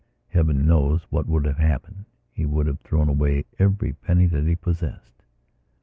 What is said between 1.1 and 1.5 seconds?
what would